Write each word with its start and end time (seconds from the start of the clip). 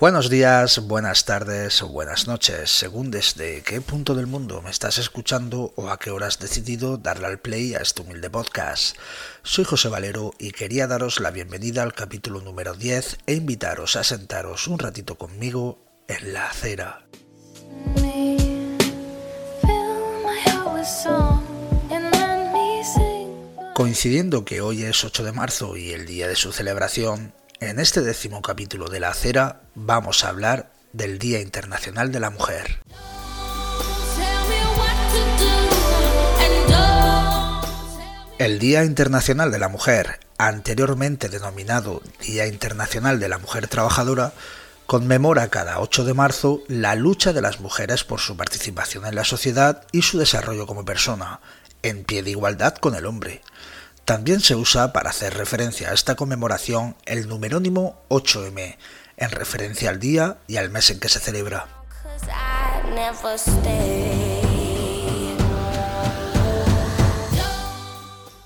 Buenos 0.00 0.30
días, 0.30 0.78
buenas 0.88 1.26
tardes 1.26 1.82
o 1.82 1.88
buenas 1.88 2.26
noches, 2.26 2.70
según 2.70 3.10
desde 3.10 3.60
qué 3.60 3.82
punto 3.82 4.14
del 4.14 4.26
mundo 4.26 4.62
me 4.62 4.70
estás 4.70 4.96
escuchando 4.96 5.74
o 5.76 5.90
a 5.90 5.98
qué 5.98 6.10
hora 6.10 6.26
has 6.26 6.38
decidido 6.38 6.96
darle 6.96 7.26
al 7.26 7.38
play 7.38 7.74
a 7.74 7.80
este 7.80 8.00
humilde 8.00 8.30
podcast. 8.30 8.96
Soy 9.42 9.66
José 9.66 9.88
Valero 9.88 10.32
y 10.38 10.52
quería 10.52 10.86
daros 10.86 11.20
la 11.20 11.30
bienvenida 11.30 11.82
al 11.82 11.92
capítulo 11.92 12.40
número 12.40 12.72
10 12.72 13.18
e 13.26 13.34
invitaros 13.34 13.96
a 13.96 14.02
sentaros 14.02 14.68
un 14.68 14.78
ratito 14.78 15.18
conmigo 15.18 15.84
en 16.08 16.32
la 16.32 16.46
acera. 16.46 17.04
Coincidiendo 23.74 24.46
que 24.46 24.62
hoy 24.62 24.82
es 24.84 25.04
8 25.04 25.24
de 25.24 25.32
marzo 25.32 25.76
y 25.76 25.90
el 25.90 26.06
día 26.06 26.26
de 26.26 26.36
su 26.36 26.52
celebración, 26.52 27.34
en 27.60 27.78
este 27.78 28.00
décimo 28.00 28.40
capítulo 28.40 28.88
de 28.88 29.00
La 29.00 29.10
Acera 29.10 29.60
vamos 29.74 30.24
a 30.24 30.30
hablar 30.30 30.72
del 30.94 31.18
Día 31.18 31.40
Internacional 31.40 32.10
de 32.10 32.20
la 32.20 32.30
Mujer. 32.30 32.80
El 38.38 38.58
Día 38.58 38.84
Internacional 38.84 39.52
de 39.52 39.58
la 39.58 39.68
Mujer, 39.68 40.20
anteriormente 40.38 41.28
denominado 41.28 42.00
Día 42.20 42.46
Internacional 42.46 43.20
de 43.20 43.28
la 43.28 43.36
Mujer 43.36 43.68
Trabajadora, 43.68 44.32
conmemora 44.86 45.48
cada 45.48 45.80
8 45.80 46.04
de 46.04 46.14
marzo 46.14 46.62
la 46.66 46.94
lucha 46.94 47.34
de 47.34 47.42
las 47.42 47.60
mujeres 47.60 48.04
por 48.04 48.20
su 48.20 48.38
participación 48.38 49.04
en 49.04 49.14
la 49.14 49.24
sociedad 49.24 49.84
y 49.92 50.00
su 50.00 50.18
desarrollo 50.18 50.66
como 50.66 50.86
persona, 50.86 51.40
en 51.82 52.04
pie 52.04 52.22
de 52.22 52.30
igualdad 52.30 52.74
con 52.76 52.94
el 52.94 53.04
hombre. 53.04 53.42
También 54.10 54.40
se 54.40 54.56
usa 54.56 54.92
para 54.92 55.10
hacer 55.10 55.34
referencia 55.34 55.90
a 55.90 55.94
esta 55.94 56.16
conmemoración 56.16 56.96
el 57.06 57.28
numerónimo 57.28 58.02
8M, 58.08 58.76
en 59.16 59.30
referencia 59.30 59.88
al 59.88 60.00
día 60.00 60.38
y 60.48 60.56
al 60.56 60.68
mes 60.68 60.90
en 60.90 60.98
que 60.98 61.08
se 61.08 61.20
celebra. 61.20 61.68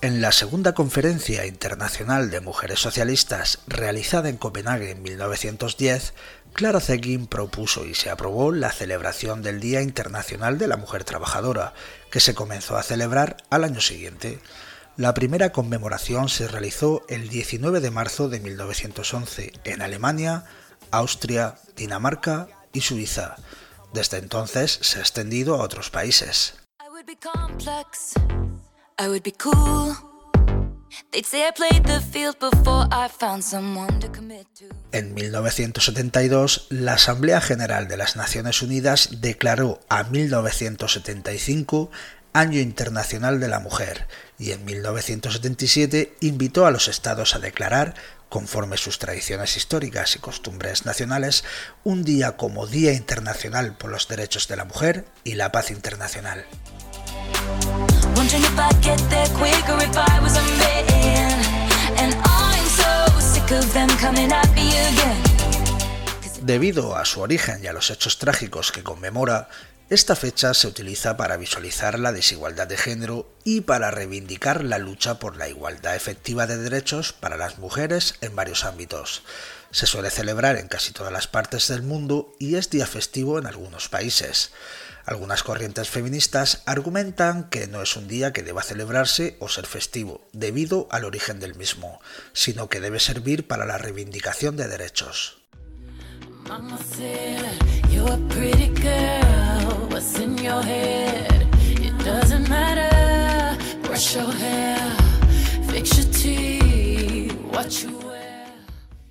En 0.00 0.20
la 0.20 0.30
segunda 0.30 0.74
conferencia 0.74 1.44
internacional 1.44 2.30
de 2.30 2.40
mujeres 2.40 2.78
socialistas 2.78 3.58
realizada 3.66 4.28
en 4.28 4.36
Copenhague 4.36 4.92
en 4.92 5.02
1910, 5.02 6.14
Clara 6.52 6.78
Zetkin 6.78 7.26
propuso 7.26 7.84
y 7.84 7.96
se 7.96 8.10
aprobó 8.10 8.52
la 8.52 8.70
celebración 8.70 9.42
del 9.42 9.58
Día 9.58 9.82
Internacional 9.82 10.56
de 10.56 10.68
la 10.68 10.76
Mujer 10.76 11.02
Trabajadora, 11.02 11.74
que 12.12 12.20
se 12.20 12.36
comenzó 12.36 12.76
a 12.76 12.84
celebrar 12.84 13.38
al 13.50 13.64
año 13.64 13.80
siguiente. 13.80 14.38
La 14.98 15.14
primera 15.14 15.52
conmemoración 15.52 16.28
se 16.28 16.48
realizó 16.48 17.02
el 17.08 17.28
19 17.28 17.78
de 17.78 17.92
marzo 17.92 18.28
de 18.28 18.40
1911 18.40 19.52
en 19.62 19.80
Alemania, 19.80 20.46
Austria, 20.90 21.54
Dinamarca 21.76 22.48
y 22.72 22.80
Suiza. 22.80 23.36
Desde 23.92 24.18
entonces 24.18 24.76
se 24.82 24.98
ha 24.98 25.02
extendido 25.02 25.54
a 25.54 25.62
otros 25.62 25.90
países. 25.90 26.56
En 34.90 35.14
1972, 35.14 36.66
la 36.70 36.94
Asamblea 36.94 37.40
General 37.40 37.86
de 37.86 37.96
las 37.96 38.16
Naciones 38.16 38.62
Unidas 38.62 39.20
declaró 39.20 39.78
a 39.88 40.02
1975 40.02 41.90
Año 42.32 42.60
Internacional 42.60 43.40
de 43.40 43.48
la 43.48 43.60
Mujer 43.60 44.06
y 44.38 44.52
en 44.52 44.64
1977 44.64 46.16
invitó 46.20 46.66
a 46.66 46.70
los 46.70 46.88
estados 46.88 47.34
a 47.34 47.38
declarar, 47.38 47.94
conforme 48.28 48.76
sus 48.76 48.98
tradiciones 48.98 49.56
históricas 49.56 50.14
y 50.16 50.18
costumbres 50.18 50.84
nacionales, 50.84 51.44
un 51.84 52.04
día 52.04 52.36
como 52.36 52.66
Día 52.66 52.92
Internacional 52.92 53.76
por 53.76 53.90
los 53.90 54.08
Derechos 54.08 54.48
de 54.48 54.56
la 54.56 54.64
Mujer 54.64 55.06
y 55.24 55.34
la 55.34 55.50
Paz 55.50 55.70
Internacional. 55.70 56.44
Debido 66.42 66.96
a 66.96 67.04
su 67.04 67.20
origen 67.20 67.62
y 67.62 67.66
a 67.66 67.72
los 67.72 67.90
hechos 67.90 68.18
trágicos 68.18 68.72
que 68.72 68.82
conmemora, 68.82 69.48
esta 69.90 70.14
fecha 70.16 70.52
se 70.52 70.66
utiliza 70.66 71.16
para 71.16 71.38
visualizar 71.38 71.98
la 71.98 72.12
desigualdad 72.12 72.66
de 72.66 72.76
género 72.76 73.26
y 73.42 73.62
para 73.62 73.90
reivindicar 73.90 74.62
la 74.62 74.76
lucha 74.76 75.18
por 75.18 75.38
la 75.38 75.48
igualdad 75.48 75.96
efectiva 75.96 76.46
de 76.46 76.58
derechos 76.58 77.14
para 77.14 77.38
las 77.38 77.58
mujeres 77.58 78.16
en 78.20 78.36
varios 78.36 78.64
ámbitos. 78.64 79.22
Se 79.70 79.86
suele 79.86 80.10
celebrar 80.10 80.56
en 80.56 80.68
casi 80.68 80.92
todas 80.92 81.10
las 81.12 81.26
partes 81.26 81.68
del 81.68 81.82
mundo 81.82 82.34
y 82.38 82.56
es 82.56 82.68
día 82.68 82.86
festivo 82.86 83.38
en 83.38 83.46
algunos 83.46 83.88
países. 83.88 84.52
Algunas 85.06 85.42
corrientes 85.42 85.88
feministas 85.88 86.62
argumentan 86.66 87.48
que 87.48 87.66
no 87.66 87.80
es 87.80 87.96
un 87.96 88.08
día 88.08 88.34
que 88.34 88.42
deba 88.42 88.62
celebrarse 88.62 89.38
o 89.40 89.48
ser 89.48 89.64
festivo, 89.64 90.28
debido 90.34 90.86
al 90.90 91.06
origen 91.06 91.40
del 91.40 91.54
mismo, 91.54 91.98
sino 92.34 92.68
que 92.68 92.80
debe 92.80 93.00
servir 93.00 93.46
para 93.46 93.64
la 93.64 93.78
reivindicación 93.78 94.58
de 94.58 94.68
derechos. 94.68 95.38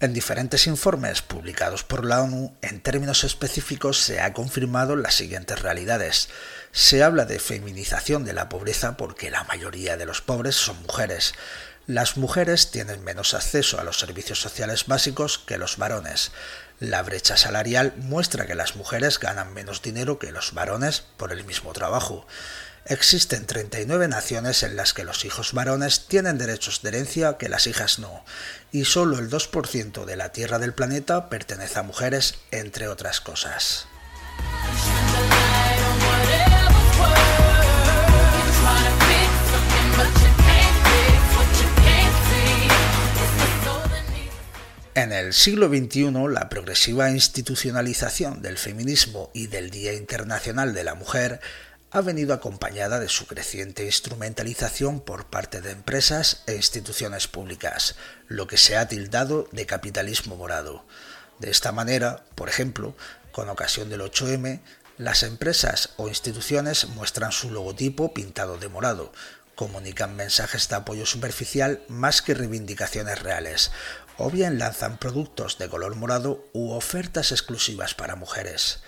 En 0.00 0.12
diferentes 0.12 0.66
informes 0.66 1.22
publicados 1.22 1.84
por 1.84 2.04
la 2.04 2.22
ONU, 2.22 2.54
en 2.60 2.82
términos 2.82 3.24
específicos 3.24 3.98
se 3.98 4.20
ha 4.20 4.34
confirmado 4.34 4.96
las 4.96 5.14
siguientes 5.14 5.62
realidades. 5.62 6.28
Se 6.72 7.02
habla 7.02 7.24
de 7.24 7.38
feminización 7.38 8.26
de 8.26 8.34
la 8.34 8.50
pobreza 8.50 8.98
porque 8.98 9.30
la 9.30 9.44
mayoría 9.44 9.96
de 9.96 10.04
los 10.04 10.20
pobres 10.20 10.56
son 10.56 10.82
mujeres. 10.82 11.32
Las 11.86 12.16
mujeres 12.16 12.70
tienen 12.70 13.04
menos 13.04 13.34
acceso 13.34 13.78
a 13.78 13.84
los 13.84 13.98
servicios 13.98 14.40
sociales 14.40 14.86
básicos 14.86 15.38
que 15.38 15.58
los 15.58 15.76
varones. 15.76 16.32
La 16.80 17.02
brecha 17.02 17.36
salarial 17.36 17.92
muestra 17.98 18.46
que 18.46 18.54
las 18.54 18.74
mujeres 18.74 19.18
ganan 19.18 19.52
menos 19.52 19.82
dinero 19.82 20.18
que 20.18 20.32
los 20.32 20.54
varones 20.54 21.02
por 21.18 21.30
el 21.30 21.44
mismo 21.44 21.74
trabajo. 21.74 22.26
Existen 22.86 23.44
39 23.46 24.08
naciones 24.08 24.62
en 24.62 24.76
las 24.76 24.94
que 24.94 25.04
los 25.04 25.26
hijos 25.26 25.52
varones 25.52 26.06
tienen 26.06 26.38
derechos 26.38 26.80
de 26.80 26.88
herencia 26.88 27.36
que 27.36 27.50
las 27.50 27.66
hijas 27.66 27.98
no, 27.98 28.24
y 28.72 28.86
solo 28.86 29.18
el 29.18 29.28
2% 29.28 30.06
de 30.06 30.16
la 30.16 30.32
Tierra 30.32 30.58
del 30.58 30.72
planeta 30.72 31.28
pertenece 31.28 31.78
a 31.78 31.82
mujeres, 31.82 32.36
entre 32.50 32.88
otras 32.88 33.20
cosas. 33.20 33.88
En 44.96 45.10
el 45.10 45.32
siglo 45.32 45.66
XXI, 45.66 46.12
la 46.30 46.48
progresiva 46.48 47.10
institucionalización 47.10 48.42
del 48.42 48.56
feminismo 48.58 49.28
y 49.34 49.48
del 49.48 49.70
Día 49.70 49.92
Internacional 49.92 50.72
de 50.72 50.84
la 50.84 50.94
Mujer 50.94 51.40
ha 51.90 52.00
venido 52.00 52.32
acompañada 52.32 53.00
de 53.00 53.08
su 53.08 53.26
creciente 53.26 53.84
instrumentalización 53.84 55.00
por 55.00 55.26
parte 55.26 55.60
de 55.60 55.72
empresas 55.72 56.44
e 56.46 56.54
instituciones 56.54 57.26
públicas, 57.26 57.96
lo 58.28 58.46
que 58.46 58.56
se 58.56 58.76
ha 58.76 58.86
tildado 58.86 59.48
de 59.50 59.66
capitalismo 59.66 60.36
morado. 60.36 60.84
De 61.40 61.50
esta 61.50 61.72
manera, 61.72 62.24
por 62.36 62.48
ejemplo, 62.48 62.94
con 63.32 63.48
ocasión 63.48 63.90
del 63.90 64.00
8M, 64.00 64.60
las 64.96 65.24
empresas 65.24 65.90
o 65.96 66.06
instituciones 66.06 66.86
muestran 66.86 67.32
su 67.32 67.50
logotipo 67.50 68.14
pintado 68.14 68.58
de 68.58 68.68
morado, 68.68 69.12
comunican 69.54 70.16
mensajes 70.16 70.68
de 70.68 70.76
apoyo 70.76 71.06
superficial 71.06 71.82
más 71.88 72.22
que 72.22 72.34
reivindicaciones 72.34 73.20
reales, 73.22 73.70
o 74.18 74.30
bien 74.30 74.58
lanzan 74.58 74.98
productos 74.98 75.58
de 75.58 75.68
color 75.68 75.94
morado 75.96 76.44
u 76.52 76.70
ofertas 76.72 77.32
exclusivas 77.32 77.94
para 77.94 78.16
mujeres. 78.16 78.82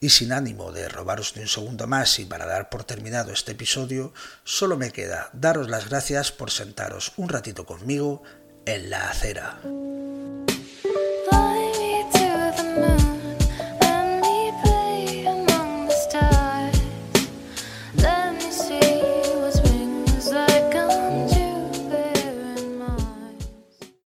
Y 0.00 0.10
sin 0.10 0.32
ánimo 0.32 0.72
de 0.72 0.88
robaros 0.88 1.36
ni 1.36 1.42
un 1.42 1.48
segundo 1.48 1.86
más 1.86 2.18
y 2.18 2.24
para 2.24 2.46
dar 2.46 2.68
por 2.70 2.84
terminado 2.84 3.32
este 3.32 3.52
episodio, 3.52 4.12
solo 4.44 4.76
me 4.76 4.90
queda 4.90 5.30
daros 5.32 5.68
las 5.68 5.88
gracias 5.88 6.32
por 6.32 6.50
sentaros 6.50 7.12
un 7.16 7.28
ratito 7.28 7.66
conmigo 7.66 8.22
en 8.66 8.90
la 8.90 9.10
acera. 9.10 9.60